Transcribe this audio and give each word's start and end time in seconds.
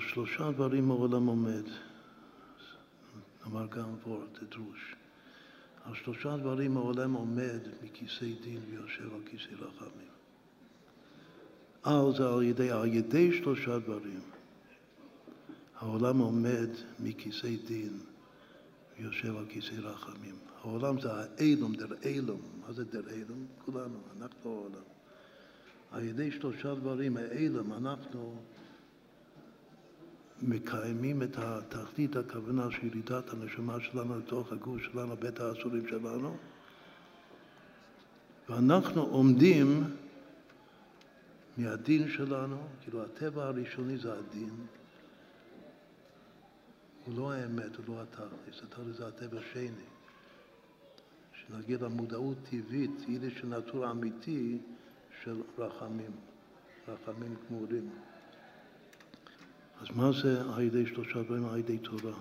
שלושה 0.00 0.50
דברים 0.50 0.90
העולם 0.90 1.26
עומד. 1.26 1.64
נאמר 3.44 3.66
גם 3.66 3.94
וורט, 4.06 4.38
דרוש. 4.50 4.94
על 5.84 5.94
שלושה 5.94 6.36
דברים 6.36 6.76
העולם 6.76 7.12
עומד 7.12 7.60
מכיסא 7.82 8.26
דין 8.42 8.60
ויושב 8.70 9.14
על 9.14 9.20
כיסא 9.26 9.54
רחמים. 9.54 10.10
על 11.82 12.12
זה 12.16 12.28
על 12.28 12.42
ידי, 12.42 12.70
על 12.70 12.86
ידי 12.86 13.36
שלושה 13.38 13.78
דברים. 13.78 14.20
העולם 15.76 16.18
עומד 16.18 16.68
מכיסא 17.00 17.48
דין 17.66 17.98
ויושב 18.98 19.36
על 19.36 19.46
כיסא 19.48 19.74
רחמים. 19.74 20.34
העולם 20.62 21.00
זה 21.00 21.08
האילום, 21.12 21.74
דר 21.74 21.94
אילום. 22.04 22.40
מה 22.66 22.72
זה 22.72 22.84
דר 22.84 23.10
אילום? 23.10 23.46
כולנו, 23.64 23.98
אנחנו 24.18 24.50
העולם. 24.50 24.84
על 25.90 26.04
ידי 26.04 26.30
שלושה 26.32 26.74
דברים 26.74 27.16
האילום 27.16 27.72
אנחנו 27.72 28.42
מקיימים 30.42 31.22
את 31.22 31.36
התכלית, 31.38 32.16
הכוונה 32.16 32.70
של 32.70 32.86
ירידת 32.86 33.32
הנשמה 33.32 33.80
שלנו 33.80 34.18
לתוך 34.18 34.52
הגוף 34.52 34.82
שלנו, 34.82 35.16
בית 35.16 35.40
האסורים 35.40 35.88
שלנו, 35.88 36.36
ואנחנו 38.48 39.02
עומדים 39.02 39.84
מהדין 41.56 42.08
שלנו, 42.08 42.56
כאילו 42.80 43.02
הטבע 43.04 43.44
הראשוני 43.44 43.98
זה 43.98 44.12
הדין, 44.12 44.66
הוא 47.04 47.14
לא 47.16 47.32
האמת, 47.32 47.76
הוא 47.76 47.84
לא 47.88 48.02
התכלית, 48.02 48.62
התכלית 48.64 48.94
זה 48.94 49.08
הטבע 49.08 49.38
השני. 49.38 49.84
שנגיע 51.32 51.78
למודעות 51.80 52.36
טבעית, 52.50 53.08
יידיש 53.08 53.38
של 53.38 53.46
נטור 53.46 53.90
אמיתי 53.90 54.58
של 55.22 55.42
רחמים, 55.58 56.10
רחמים 56.88 57.34
גמורים. 57.48 57.90
אז 59.80 59.86
מה 59.96 60.10
זה 60.22 60.42
על 60.54 60.62
ידי 60.62 60.86
שלושה 60.86 61.22
דברים? 61.22 61.46
על 61.46 61.58
ידי 61.58 61.78
תורה, 61.78 62.12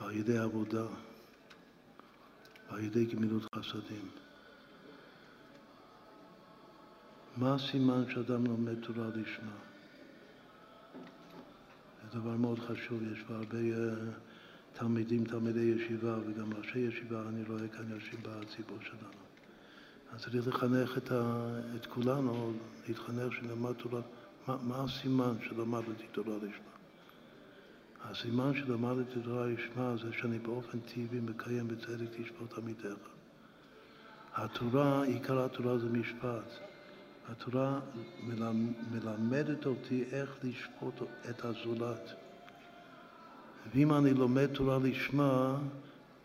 ועל 0.00 0.16
ידי 0.16 0.38
עבודה, 0.38 0.86
ועל 2.70 2.80
ידי 2.80 3.04
גמילות 3.04 3.42
חסדים. 3.54 4.08
מה 7.36 7.54
הסימן 7.54 8.04
שאדם 8.10 8.46
לומד 8.46 8.74
תורה 8.80 9.08
לשמה? 9.08 9.56
זה 12.02 12.20
דבר 12.20 12.36
מאוד 12.36 12.58
חשוב, 12.58 13.02
יש 13.12 13.22
פה 13.26 13.34
הרבה 13.34 13.58
uh, 13.58 14.78
תלמידים, 14.78 15.24
תלמידי 15.24 15.60
ישיבה 15.60 16.18
וגם 16.26 16.52
ראשי 16.52 16.78
ישיבה, 16.78 17.22
אני 17.28 17.42
רואה 17.48 17.68
כאן 17.68 17.90
יושבים 17.90 18.20
בציבור 18.22 18.78
שלנו. 18.80 19.26
אז 20.12 20.22
צריך 20.22 20.48
לחנך 20.48 20.98
את, 20.98 21.12
ה, 21.12 21.46
את 21.76 21.86
כולנו, 21.86 22.52
להתחנך 22.88 23.32
שנלמד 23.32 23.72
תורה. 23.72 24.00
מה, 24.48 24.56
מה 24.62 24.84
הסימן 24.84 25.34
שלמדתי 25.48 26.06
תורה 26.12 26.36
לשמה? 26.36 26.76
הסימן 28.04 28.52
שלמדתי 28.54 29.20
תורה 29.24 29.46
לשמה 29.46 29.94
זה 29.96 30.12
שאני 30.12 30.38
באופן 30.38 30.78
טבעי 30.78 31.20
מקיים 31.20 31.68
בצדק 31.68 32.06
תשפוט 32.10 32.58
עמיתך. 32.58 32.98
התורה, 34.34 35.04
עיקר 35.04 35.44
התורה 35.44 35.78
זה 35.78 35.88
משפט. 35.88 36.50
התורה 37.28 37.80
מלמדת 38.90 39.66
אותי 39.66 40.04
איך 40.12 40.36
לשפוט 40.42 40.94
את 41.30 41.44
הזולת. 41.44 42.12
ואם 43.74 43.92
אני 43.92 44.14
לומד 44.14 44.46
תורה 44.46 44.78
לשמה, 44.78 45.56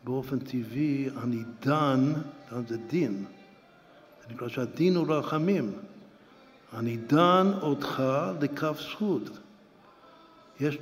באופן 0.03 0.39
טבעי 0.39 1.09
אני 1.23 1.43
דן, 1.61 2.13
דן 2.51 2.65
זה 2.67 2.77
דין, 2.77 3.25
זה 4.21 4.33
נקרא 4.33 4.47
שהדין 4.47 4.95
הוא 4.95 5.13
רחמים. 5.13 5.71
אני 6.73 6.97
דן 6.97 7.51
אותך 7.61 8.03
לכף 8.41 8.79
זכות. 8.81 9.23
יש, 10.59 10.77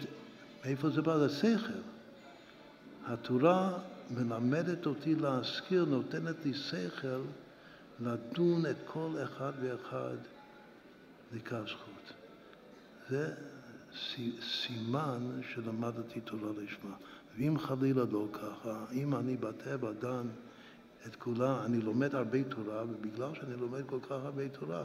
מאיפה 0.65 0.89
זה 0.89 1.01
בא? 1.01 1.17
זה 1.17 1.29
שכל. 1.29 1.79
התורה 3.05 3.73
מלמדת 4.11 4.85
אותי 4.85 5.15
להזכיר, 5.15 5.85
נותנת 5.85 6.35
לי 6.45 6.53
שכל 6.53 7.21
לדון 7.99 8.65
את 8.65 8.75
כל 8.85 9.09
אחד 9.23 9.51
ואחד 9.61 10.17
לכף 11.33 11.67
זכות. 11.67 12.13
זה 13.09 13.33
סימן 14.41 15.41
שלמדתי 15.53 16.19
תורה 16.21 16.49
לשמה. 16.63 16.95
ואם 17.37 17.59
חלילה 17.59 18.03
לא 18.11 18.27
ככה, 18.33 18.85
אם 18.91 19.15
אני 19.15 19.37
בטבע 19.37 19.91
דן 19.91 20.27
את 21.07 21.15
כולה, 21.15 21.65
אני 21.65 21.81
לומד 21.81 22.15
הרבה 22.15 22.43
תורה, 22.43 22.83
ובגלל 22.83 23.29
שאני 23.33 23.55
לומד 23.55 23.81
כל 23.85 23.99
כך 24.01 24.11
הרבה 24.11 24.49
תורה, 24.49 24.83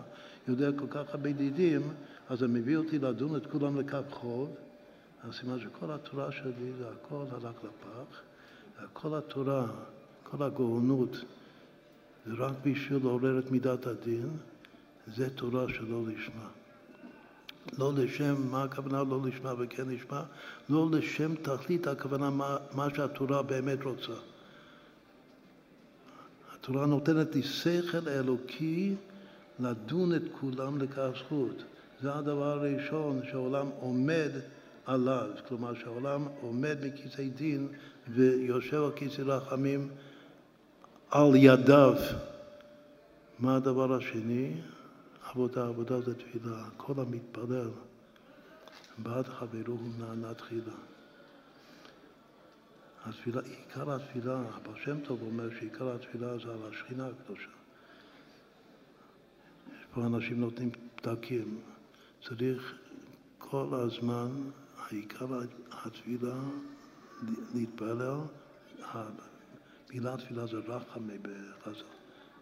יודע 0.48 0.72
כל 0.78 0.86
כך 0.90 1.02
הרבה 1.08 1.32
דידים, 1.32 1.82
אז 2.28 2.38
זה 2.38 2.48
מביא 2.48 2.76
אותי 2.76 2.98
לדון 2.98 3.36
את 3.36 3.46
כולם 3.46 3.80
לקו 3.80 3.98
חוב. 4.10 4.54
הסימן 5.28 5.60
שכל 5.60 5.90
התורה 5.90 6.32
שלי 6.32 6.72
זה 6.78 6.84
הכל 6.90 7.24
הלך 7.32 7.56
לפח, 7.64 8.20
וכל 8.82 9.14
התורה, 9.14 9.66
כל 10.22 10.42
הגאונות, 10.42 11.16
זה 12.26 12.32
רק 12.38 12.52
בשביל 12.62 12.98
לעורר 13.02 13.38
את 13.38 13.50
מידת 13.50 13.86
הדין, 13.86 14.28
זה 15.06 15.30
תורה 15.30 15.68
שלא 15.68 16.02
לשמה. 16.06 16.48
לא 17.78 17.92
לשם, 17.96 18.50
מה 18.50 18.62
הכוונה 18.62 19.02
לא 19.02 19.20
לשמה 19.24 19.52
וכן 19.58 19.88
לשמה? 19.88 20.22
לא 20.68 20.88
לשם 20.92 21.34
תכלית 21.34 21.86
הכוונה 21.86 22.30
מה, 22.30 22.56
מה 22.74 22.88
שהתורה 22.94 23.42
באמת 23.42 23.82
רוצה. 23.84 24.12
התורה 26.64 26.86
נותנת 26.86 27.34
לי 27.34 27.42
שכל 27.42 28.08
אלוקי 28.08 28.94
לדון 29.60 30.14
את 30.14 30.22
כולם 30.40 30.78
לכף 30.78 31.10
זכות. 31.18 31.62
זה 32.02 32.14
הדבר 32.14 32.44
הראשון 32.44 33.20
שהעולם 33.30 33.66
עומד 33.80 34.30
עליו, 34.86 35.28
כלומר 35.48 35.74
שהעולם 35.74 36.28
עומד 36.40 36.76
בכיסא 36.82 37.22
דין 37.36 37.68
ויושב 38.08 38.82
על 38.82 38.90
כיסא 38.96 39.22
רחמים 39.22 39.88
על 41.10 41.30
ידיו. 41.34 41.94
מה 43.38 43.56
הדבר 43.56 43.94
השני? 43.94 44.52
עבודה, 45.30 45.66
עבודה 45.66 46.00
זה 46.00 46.14
תפילה. 46.14 46.64
כל 46.76 46.92
המתפלל 46.96 47.70
בעד 48.98 49.26
חברו 49.26 49.62
הוא 49.66 49.90
נענה 49.98 50.34
תחילה. 50.34 50.93
התפילה, 53.04 53.40
עיקר 53.40 53.94
התפילה, 53.94 54.40
הבעל 54.54 54.74
שם 54.84 55.00
טוב 55.00 55.22
אומר 55.22 55.50
שעיקר 55.58 55.94
התפילה 55.94 56.38
זה 56.38 56.52
על 56.52 56.72
השכינה 56.72 57.06
הקדושה. 57.06 57.48
יש 59.68 59.84
פה 59.94 60.06
אנשים 60.06 60.40
נותנים 60.40 60.70
פתקים. 60.94 61.60
צריך 62.28 62.74
כל 63.38 63.68
הזמן, 63.72 64.30
העיקר 64.76 65.26
התפילה, 65.70 66.36
להתפלל, 67.54 68.18
המילה 68.82 70.16
תפילה 70.16 70.46
זה 70.46 70.56
רחמי 70.56 71.18
בחז"ל, 71.18 71.84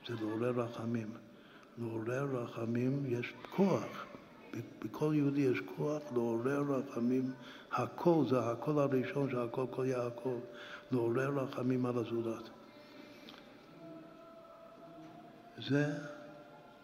זה 0.09 0.15
לעורר 0.15 0.61
רחמים. 0.61 1.11
לעורר 1.79 2.25
רחמים 2.25 3.05
יש 3.07 3.33
כוח. 3.57 4.12
בכל 4.85 5.13
יהודי 5.17 5.41
יש 5.41 5.59
כוח 5.77 6.03
לעורר 6.13 6.63
רחמים, 6.69 7.33
הכל 7.73 8.25
זה 8.31 8.41
הקול 8.41 8.79
הראשון 8.79 9.31
של 9.31 9.39
הכל 9.39 9.65
כל 9.71 9.87
יעקב, 9.87 10.39
לעורר 10.93 11.29
רחמים 11.29 11.87
על 11.87 11.99
הזולת. 11.99 12.49
זה 15.69 15.87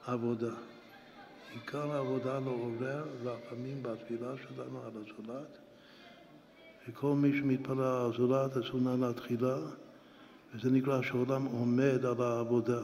עבודה. 0.06 0.54
עיקר 1.54 1.92
העבודה 1.92 2.38
לעורר 2.38 3.04
רחמים 3.24 3.82
בתפילה 3.82 4.32
שלנו 4.36 4.80
על 4.82 4.92
הזולת, 4.94 5.58
וכל 6.88 7.14
מי 7.14 7.38
שמתפלל 7.38 7.80
על 7.80 8.10
הזולת 8.10 8.56
הוא 8.72 8.80
נענה 8.80 9.12
תחילה, 9.12 9.56
וזה 10.54 10.70
נקרא 10.70 11.02
שהעולם 11.02 11.44
עומד 11.44 12.04
על 12.04 12.22
העבודה. 12.22 12.80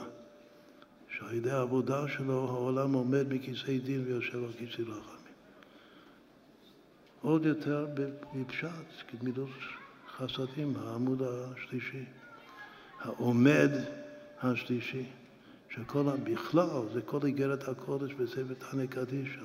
שעל 1.19 1.35
ידי 1.35 1.51
העבודה 1.51 2.09
שלו 2.09 2.49
העולם 2.49 2.93
עומד 2.93 3.33
מכיסא 3.33 3.79
דין 3.85 4.05
ויושב 4.07 4.45
על 4.45 4.53
כיסא 4.59 4.83
רחמים. 4.83 5.15
עוד 7.23 7.47
יותר 7.47 7.87
בפשט, 7.95 8.69
כגמילות 9.09 9.51
חסדים, 10.17 10.75
העמוד 10.77 11.23
השלישי, 11.23 12.05
העומד 13.01 13.71
השלישי, 14.43 15.07
שכל 15.71 16.05
בכלל 16.25 16.83
זה 16.93 17.03
כל 17.03 17.19
איגרת 17.25 17.69
הקודש 17.69 18.13
וזה 18.17 18.45
בתנא 18.45 18.87
קדישא, 18.87 19.45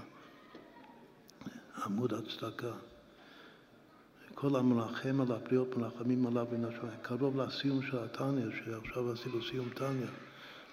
עמוד 1.85 2.13
הצדקה. 2.13 2.71
כל 4.35 4.55
המלחם 4.55 5.21
על 5.21 5.31
הפריות 5.31 5.77
מלחמים 5.77 6.27
עליו 6.27 6.47
ונשמע, 6.51 6.89
קרוב 7.01 7.41
לסיום 7.41 7.81
של 7.81 7.97
התניא, 7.97 8.45
שעכשיו 8.55 9.11
עשינו 9.11 9.43
סיום 9.43 9.69
תניא. 9.69 10.28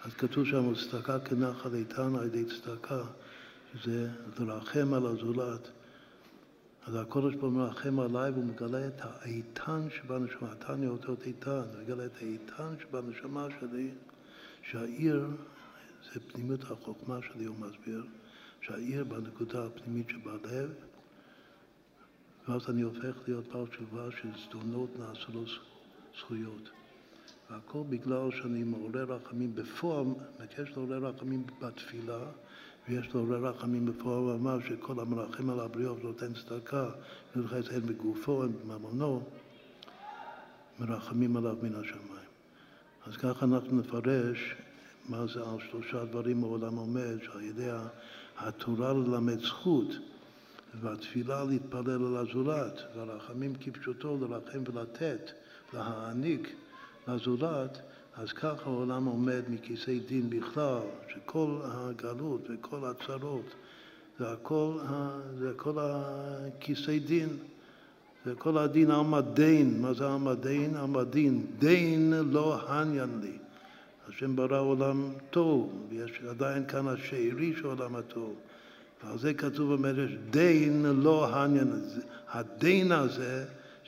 אז 0.07 0.15
כתוב 0.15 0.45
שם, 0.45 0.75
צדקה 0.75 1.21
כנחל 1.21 1.75
איתן 1.75 2.15
על 2.15 2.27
ידי 2.27 2.45
צדקה, 2.45 3.03
שזה 3.75 4.09
לרחם 4.39 4.95
על 4.95 5.07
הזולת. 5.07 5.69
אז 6.87 6.95
הקודש 6.95 7.35
פה 7.41 7.49
מרחם 7.49 8.01
עליי 8.01 8.31
והוא 8.31 8.45
מגלה 8.45 8.87
את 8.87 9.01
האיתן 9.01 9.91
שבנשמה, 9.91 10.55
תניא 10.55 10.89
אותות 10.89 11.23
איתן, 11.23 11.51
הוא 11.51 11.83
מגלה 11.83 12.07
את 12.07 12.17
האיתן 12.17 12.75
שבנשמה 12.81 13.47
שלי, 13.61 13.91
שהעיר 14.71 15.27
זה 16.15 16.21
פנימיות 16.21 16.63
החוכמה 16.63 17.19
שלי, 17.23 17.45
הוא 17.45 17.57
מסביר, 17.57 18.05
שהעיר 18.61 19.05
בנקודה 19.05 19.67
הפנימית 19.67 20.09
שבלב, 20.09 20.71
ואז 22.49 22.71
אני 22.71 22.83
הופך 22.83 23.17
להיות 23.27 23.49
בעל 23.53 23.67
תשובה 23.67 24.09
של 24.23 24.29
זדונות 24.47 24.91
נעשו 24.99 25.33
לו 25.35 25.45
זכויות. 26.19 26.71
והכל 27.51 27.83
בגלל 27.89 28.31
שאני 28.31 28.63
מעורר 28.63 29.05
רחמים 29.05 29.55
בפועל, 29.55 30.07
יש 30.59 30.71
לעורר 30.77 31.07
רחמים 31.07 31.45
בתפילה, 31.61 32.19
ויש 32.89 33.15
לעורר 33.15 33.47
רחמים 33.47 33.87
בפועל, 33.87 34.19
הוא 34.19 34.35
אמר 34.35 34.59
שכל 34.69 35.01
המרחם 35.01 35.51
על 35.51 35.61
הבריות 35.61 36.05
ונותן 36.05 36.33
צדקה, 36.35 36.91
ונותן 37.37 37.75
הן 37.75 37.81
בגופו, 37.81 38.43
הן 38.43 38.53
בממונו, 38.53 39.23
מרחמים 40.81 41.37
עליו 41.37 41.57
מן 41.63 41.75
השמיים. 41.75 42.27
אז 43.07 43.17
ככה 43.17 43.47
אנחנו 43.47 43.81
נפרש 43.81 44.55
מה 45.09 45.27
זה 45.27 45.41
על 45.41 45.59
שלושה 45.71 46.05
דברים 46.05 46.45
העולם 46.45 46.77
עומד, 46.77 47.17
שעל 47.25 47.43
ידי 47.43 47.71
התורה 48.39 48.93
ללמד 48.93 49.39
זכות, 49.39 49.89
והתפילה 50.81 51.45
להתפלל 51.45 52.07
על 52.07 52.17
הזולת, 52.17 52.81
והרחמים 52.97 53.55
כפשוטו 53.61 54.19
לרחם 54.21 54.63
ולתת, 54.67 55.31
להעניק 55.75 56.55
לזולת, 57.09 57.79
אז 58.17 58.33
ככה 58.33 58.71
העולם 58.71 59.05
עומד 59.05 59.43
מכיסא 59.49 59.93
דין 60.09 60.31
בכלל, 60.31 60.81
שכל 61.09 61.59
הגלות 61.65 62.41
וכל 62.51 62.85
הצרות 62.85 63.55
זה 64.19 64.33
הכל, 64.33 64.73
זה 65.39 65.51
הכל 65.51 65.75
הכיסא 65.81 66.99
דין. 67.07 67.29
זה 68.25 68.35
כל 68.35 68.59
הדין 68.59 68.91
עמדין, 68.91 69.83
מה 69.83 69.95
זה 69.95 70.09
עמדין? 70.09 70.77
עמדין, 70.77 71.47
דין 71.59 72.13
לא 72.31 72.61
הניין 72.69 73.21
לי. 73.23 73.39
השם 74.09 74.37
ברא 74.37 74.61
עולם 74.61 75.13
טוב, 75.31 75.73
ויש 75.89 76.21
עדיין 76.31 76.67
כאן 76.67 76.89
השארי 76.89 77.55
של 77.57 77.67
עולם 77.67 77.97
הטוב. 77.97 78.35
ועל 79.05 79.19
זה 79.19 79.35
כתוב 79.35 79.75
במדרש, 79.75 80.11
דין 80.31 80.87
לא 80.87 81.37
הניין. 81.37 81.73
הדין 82.33 82.93
הזה, 82.93 83.45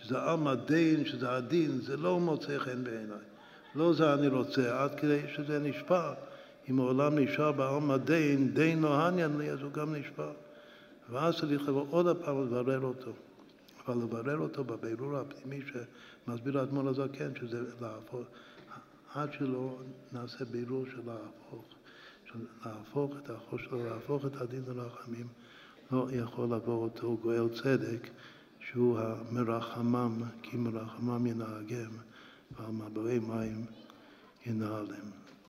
שזה 0.09 0.23
עלמא 0.23 0.55
דין, 0.55 1.05
שזה 1.05 1.31
הדין, 1.31 1.81
זה 1.81 1.97
לא 1.97 2.21
מוצא 2.21 2.59
חן 2.59 2.85
בעיניי. 2.85 3.27
לא 3.75 3.93
זה 3.93 4.15
אני 4.15 4.29
רוצה, 4.29 4.83
עד 4.83 5.01
כדי 5.01 5.21
שזה 5.37 5.59
נשפע. 5.59 6.13
אם 6.71 6.81
העולם 6.81 7.19
נשאר 7.19 7.53
בעלמא 7.53 7.97
דין, 7.97 8.55
דין 8.55 8.83
לא 8.83 9.01
הניין 9.01 9.39
לי, 9.39 9.51
אז 9.51 9.61
הוא 9.63 9.73
גם 9.73 9.95
נשפע. 9.95 10.31
ואז 11.11 11.37
צריך 11.37 11.69
לבוא 11.69 11.87
עוד 11.91 12.25
פעם 12.25 12.47
לברר 12.47 12.81
אותו. 12.81 13.13
אבל 13.87 13.97
לברר 13.97 14.39
אותו 14.39 14.65
בבירור 14.65 15.17
הפנימי 15.17 15.65
שמסביר 15.67 16.59
האדמו"ר 16.59 16.89
הזקן, 16.89 17.35
שזה 17.41 17.63
להפוך, 17.81 18.27
עד 19.15 19.33
שלא 19.33 19.79
נעשה 20.13 20.45
בירור 20.45 20.85
של 20.91 21.01
להפוך, 21.07 21.65
של 22.25 22.39
להפוך 22.67 23.13
את 23.25 23.31
החוש 23.31 23.65
שלו, 23.65 23.85
להפוך 23.85 24.27
את 24.27 24.41
הדין 24.41 24.63
לרחמים, 24.77 25.27
לא 25.93 26.07
יכול 26.13 26.45
לבוא 26.45 26.83
אותו 26.85 27.17
גואל 27.23 27.49
צדק, 27.49 28.11
שהוא 28.71 28.99
המרחמם, 28.99 30.23
כי 30.43 30.57
מרחמם 30.57 31.27
ינהגם, 31.27 31.91
ועל 32.51 32.71
מבואי 32.73 33.19
מים 33.19 33.65
ינהלם. 34.47 35.28